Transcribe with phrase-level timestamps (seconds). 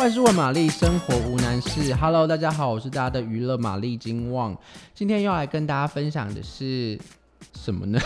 [0.00, 1.94] 万事问玛丽，生活无难事。
[1.94, 4.56] Hello，大家好，我是大家的娱乐玛丽金旺。
[4.94, 6.98] 今天要来跟大家分享的是
[7.54, 8.00] 什么呢？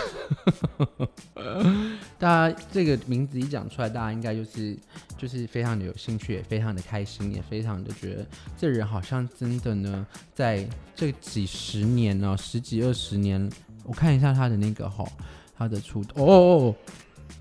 [2.18, 4.76] 大家这个名字一讲出来，大家应该就是
[5.16, 8.26] 就是非常的有兴趣，也非常的开心，也非常的觉得
[8.58, 10.04] 这人好像真的呢，
[10.34, 13.48] 在这几十年呢、十几二十年，
[13.84, 15.06] 我看一下他的那个哈，
[15.56, 16.74] 他的出哦，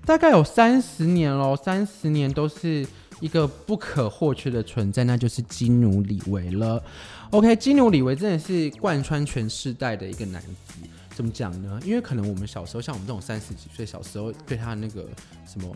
[0.06, 2.86] 大概有三十年喽，三十年都是。
[3.20, 6.82] 一个不可或缺的存在，那就是基努李维了。
[7.30, 10.74] OK，基努李维真的是贯穿全世代的一个男子。
[11.14, 11.80] 怎么讲呢？
[11.84, 15.06] 因为可能我们小时候，像我们这种三十几岁，小时候对他那个
[15.46, 15.72] 什么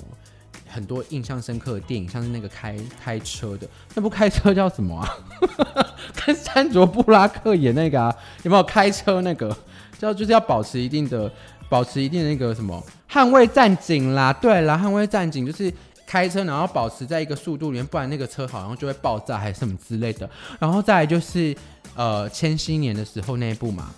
[0.67, 5.09] 很多印象深刻的电影，像是那个开开车的那部开车叫什么啊？
[6.27, 8.15] 跟山卓布拉克演那个啊？
[8.43, 9.57] 有没有开车那个
[9.97, 11.33] 叫就是要保持一定的
[11.69, 14.33] 保持一定的那个什么捍卫战警啦？
[14.33, 15.73] 对啦，捍卫战警就是。
[16.09, 20.29] 开车，然后保持在一个速度里面，不然那个车好像就会爆炸还是什么之类的。
[20.59, 21.55] 然后再来就是，
[21.95, 23.91] 呃，千禧年的时候那一部嘛，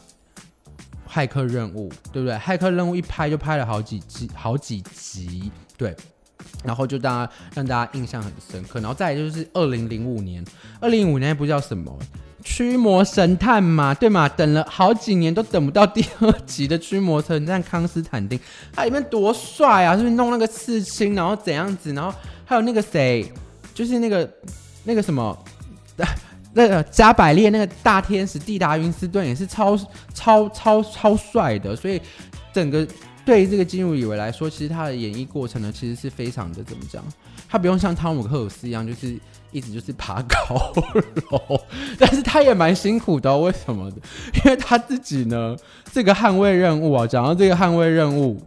[1.09, 2.37] 骇客任务，对不对？
[2.37, 5.95] 骇客任务一拍就拍了好几集，好几集，对。
[6.65, 8.81] 然后就大家让大家印象很深刻。
[8.81, 10.45] 然后再来就是二零零五年，
[10.81, 11.97] 二零零五年不知道什么？
[12.43, 14.29] 驱魔神探嘛，对嘛？
[14.29, 18.39] 等了好几年都等不到第二集的驱魔神探康斯坦丁，
[18.73, 19.97] 他里面多帅啊！
[19.97, 21.93] 是不是弄那个刺青，然后怎样子？
[21.93, 22.13] 然后
[22.45, 23.33] 还有那个谁，
[23.75, 24.29] 就是那个
[24.85, 25.37] 那个什么，
[26.55, 29.79] 那个加百列那个大天使蒂达云斯顿也是超
[30.15, 32.01] 超超超帅的，所以
[32.53, 32.87] 整个。
[33.31, 37.01] 对于这个基努李维来说，其实他的演绎过程呢，其实是非常的怎么讲？
[37.49, 39.17] 他不用像汤姆克鲁斯一样，就是
[39.53, 40.37] 一直就是爬高
[41.31, 41.61] 楼，
[41.97, 43.39] 但是他也蛮辛苦的。
[43.39, 43.89] 为什么？
[44.45, 45.57] 因为他自己呢，
[45.93, 48.43] 这个捍卫任务啊，讲到这个捍卫任务。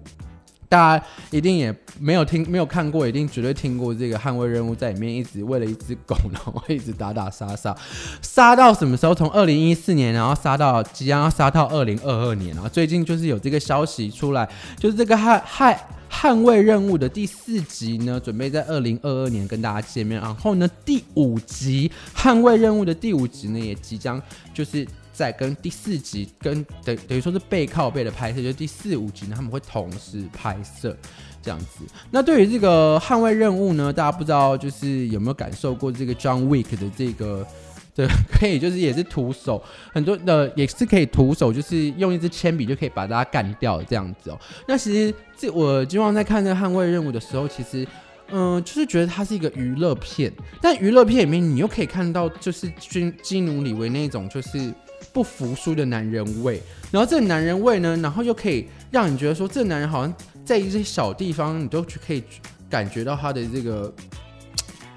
[0.74, 7.76] 大家一定也没有听、没有看过，一定绝对听过这个捍卫任务，在里面一直为了一只狗，然后一直打打杀杀，
[8.24, 9.14] 杀到什么时候？
[9.14, 12.68] 从二零一四年，然后杀到即将要杀到二零二二年然后！
[12.68, 14.50] 最近就是有这个消息出来，
[14.80, 15.88] 就是这个害害
[16.24, 20.22] 捍卫任务的第四集呢，准备在二零二二年跟大家见面。
[20.22, 24.22] 然后呢，第五集捍卫任务的第五集呢，也即将
[24.54, 24.88] 就是。
[25.14, 30.98] 在跟第四集跟等等于说是背靠背的拍摄，就是第四五集呢，他们会同时拍摄
[31.40, 31.86] 这样子。
[32.10, 37.46] 那对于这个捍卫任务呢，大家不知道就是有没有感受过这个 John Wick 的这个，
[37.96, 39.62] 对， 可以就是也是徒手，
[39.94, 44.40] 很多的也是可以徒手，就是用一支铅笔就可以把大家干掉这样子哦。
[44.68, 47.88] 那其实这我今晚在看这个捍卫任务的时候，其实
[48.30, 54.74] 嗯、就是觉得它是一个娱乐片，但娱乐片里面你又可以看到就是基基努里维那种就是。
[55.12, 56.60] 不服输的男人味，
[56.90, 60.12] 然后这个男人味呢，然后又可以让你觉得说，这个男人好像
[60.44, 62.24] 在一些小地方，你都可以
[62.68, 63.94] 感觉到他的这个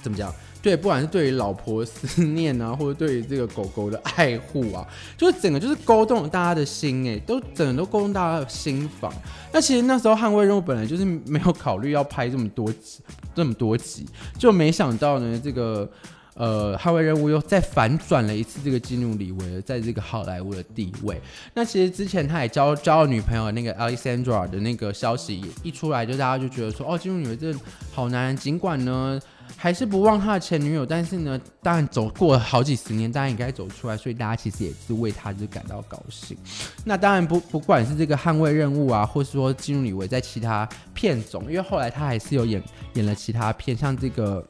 [0.01, 0.33] 怎么讲？
[0.67, 4.85] 对，不管是对于老婆思念啊，或者对于这个狗狗的爱护啊，
[5.17, 9.13] 就是整个就是勾动了大家的心，哎，都整个都勾动大家的心房。
[9.53, 12.99] 那其实那时候捍卫任务本来就是没有考虑要拍这么多集，
[13.33, 14.05] 这么多集，
[14.37, 15.89] 就没想到呢这个。
[16.37, 21.19] 呃，捍卫任务又再反转了一次这个基努李维在这个好莱坞的地位。
[21.55, 27.55] 那其实之前他也交交了女朋友那个 Alexandra 的那个消息一出来，就大家就觉得说，哦，基努李维这
[27.91, 28.37] 好男人。
[28.37, 29.19] 尽管呢
[29.57, 36.37] 还是不忘他的前女友，但是呢，当然走过了好几十年，当然应该走出来，所以大家其实也是为他就感到高兴。
[36.85, 44.47] 那当然不不管是这个捍卫任务啊，或是说基努李维在其他片种，因为后来他还是有演演了其他片，像这个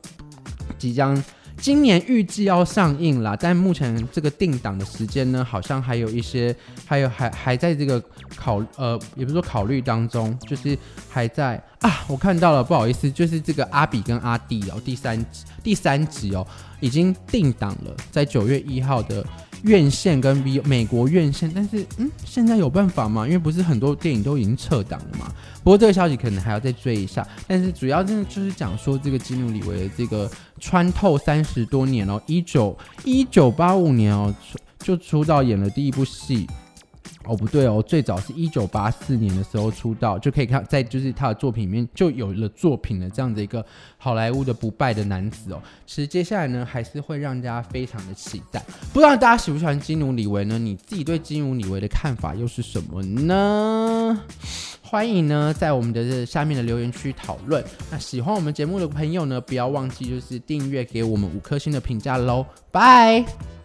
[0.77, 1.23] 即将。
[1.59, 8.03] 今年预计要上映啦，但目前这个定档的时间呢，好像还有一些，还有还还在这个
[8.37, 10.79] 考呃，也不是说考虑当中，就是
[11.09, 16.47] 还在啊，我看到了，不好意思，就是这个阿比跟阿弟哦，第三集第三集哦，
[16.81, 19.25] 已经定档了，在九月一号的。
[19.63, 23.27] 院线跟 V 美国院线，但是嗯，现在有办法吗？
[23.27, 25.33] 因为不是很多电影都已经撤档了嘛。
[25.65, 27.27] 不过这个消息可能还要再追一下。
[27.49, 30.31] 但是主要真的就是讲说这个基努李维的这个
[30.61, 34.33] 穿透三十多年哦，一九一九八五年哦，
[34.79, 36.47] 就出道演了第一部戏。
[37.27, 43.65] 哦，不对哦，最早是一九八四年的时候出道，就可以看在就是他的作品里面就有了作品的这样的一个
[43.99, 45.61] 好莱坞的不败的男子哦。
[45.87, 48.63] 其实接下来呢，还是会让大家非常的期待。
[48.93, 50.59] 不知道大家喜不喜欢金努李维呢？
[50.59, 54.23] 你自己对金努李维的看法又是什么呢？
[54.83, 57.65] 欢迎呢在我们的这下面的留言区讨论。
[57.91, 62.47] 那喜欢我们节目的朋友呢，不要忘记就是订阅给我们五颗星的评价喽。
[62.71, 63.56] 拜。